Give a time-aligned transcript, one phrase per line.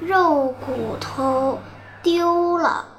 [0.00, 1.58] 肉骨头
[2.02, 2.95] 丢了。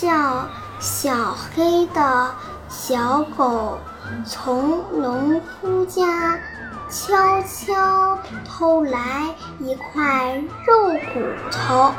[0.00, 0.46] 叫
[0.78, 2.32] 小黑的
[2.68, 3.76] 小狗
[4.24, 6.38] 从农夫家
[6.88, 8.16] 悄悄
[8.46, 11.92] 偷来一块肉骨头。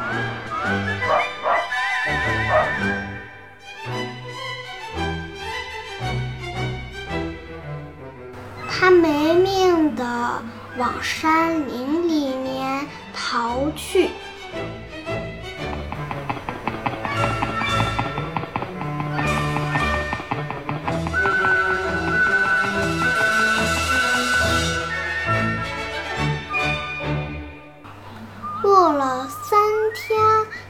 [8.70, 10.42] 它没命的
[10.78, 14.10] 往山林里面逃去。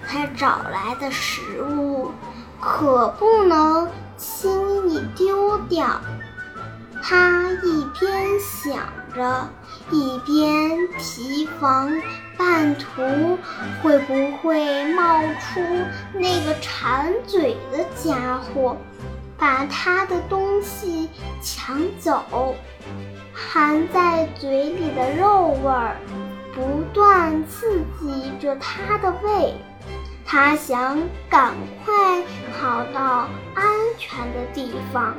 [0.09, 2.11] 才找来的食物，
[2.59, 6.01] 可不能轻易丢掉。
[7.03, 8.75] 他一边想
[9.13, 9.47] 着，
[9.91, 11.93] 一边提防
[12.35, 13.37] 半途
[13.83, 15.61] 会不会冒出
[16.13, 18.75] 那个馋嘴的家伙，
[19.37, 21.07] 把他的东西
[21.43, 22.55] 抢走。
[23.31, 25.95] 含在嘴里的肉味儿
[26.53, 29.53] 不断刺激着他的胃，
[30.31, 30.95] 他想
[31.27, 31.91] 赶快
[32.53, 33.65] 跑到安
[33.97, 35.17] 全的地方，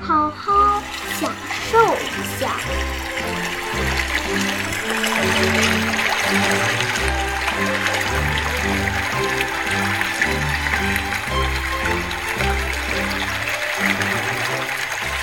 [0.00, 0.82] 好好
[1.20, 1.30] 享
[1.70, 2.48] 受一下。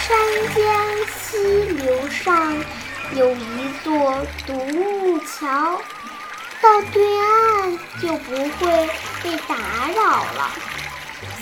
[0.02, 0.16] 山
[0.54, 0.56] 间
[1.18, 2.54] 溪流上
[3.16, 5.82] 有一座独木桥，
[6.66, 8.90] 到对岸就不会
[9.22, 9.56] 被打
[9.96, 10.50] 扰了。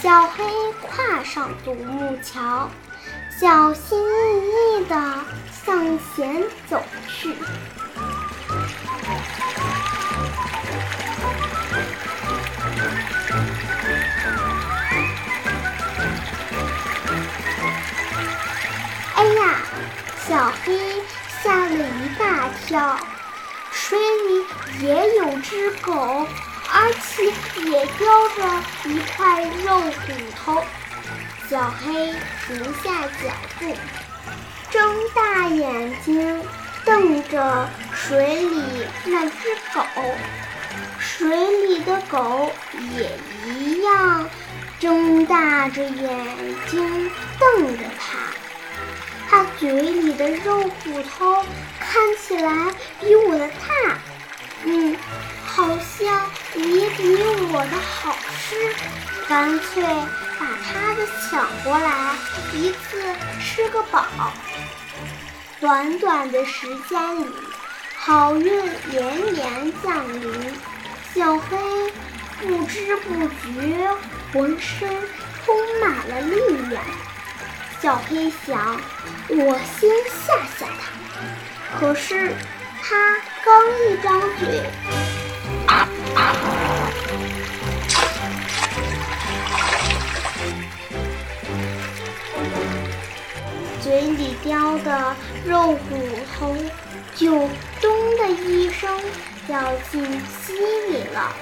[0.02, 0.44] 小黑
[0.82, 2.70] 跨上独木桥，
[3.40, 5.16] 小心翼翼地
[5.66, 7.34] 向前走去。
[19.16, 19.56] 哎呀！
[20.28, 20.78] 小黑
[21.42, 23.00] 吓了一大跳，
[23.74, 26.28] 水里也有只狗，
[26.72, 27.26] 而且
[27.70, 30.64] 也叼着一块肉骨头。
[31.50, 32.14] 小黑
[32.48, 33.76] 停下脚步，
[34.72, 36.42] 睁大眼睛
[36.86, 38.64] 瞪着水里
[39.06, 39.84] 那只狗，
[41.00, 41.28] 水
[41.68, 42.52] 里的狗
[42.96, 43.12] 也
[43.46, 44.30] 一样
[44.80, 48.18] 睁大着眼睛瞪着它。
[49.30, 51.44] 它嘴里的肉骨头
[51.80, 52.16] 看
[57.54, 58.74] 我的好吃。
[59.30, 59.84] 干脆
[60.40, 62.16] 把他的抢过来，
[62.52, 63.02] 一次
[63.40, 64.04] 吃个饱。
[65.62, 67.28] 短短的时间里，
[67.96, 70.54] 好运连连降临，
[71.14, 71.58] 小黑
[72.42, 73.88] 不知不觉
[74.34, 74.90] 浑身
[75.46, 76.84] 充满了力量。
[77.80, 78.82] 小黑想，
[79.30, 81.80] 我先吓吓他。
[81.80, 82.34] 可是，
[82.82, 83.16] 他
[83.46, 83.54] 刚
[83.90, 84.64] 一张嘴，
[93.82, 95.16] 嘴里叼的
[95.46, 95.98] 肉骨
[96.38, 96.56] 头
[97.16, 97.32] 就
[97.82, 98.90] 咚的一声
[99.46, 100.54] 掉进溪
[100.90, 101.34] 里了。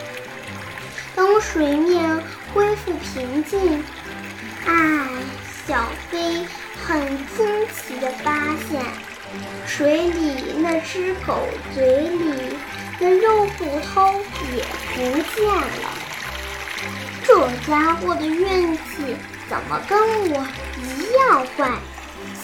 [1.16, 2.22] 等水面
[2.54, 3.84] 恢复平静，
[4.66, 5.08] 哎。
[5.68, 6.44] 小飞
[6.84, 7.00] 很
[7.38, 8.34] 惊奇地发
[8.68, 8.84] 现，
[9.66, 12.58] 水里那只狗嘴里
[13.00, 14.12] 的肉骨头
[14.56, 14.66] 也
[15.02, 15.90] 不见了。
[17.26, 19.16] 这家伙的运气
[19.50, 20.00] 怎么跟
[20.30, 20.46] 我
[20.78, 21.72] 一样坏？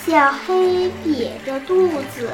[0.03, 2.31] 小黑瘪着肚子，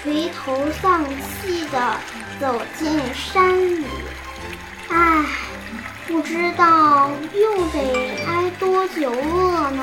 [0.00, 1.96] 垂头丧气地
[2.40, 3.84] 走进山里。
[4.88, 5.24] 唉，
[6.06, 9.82] 不知道又得挨多久饿呢？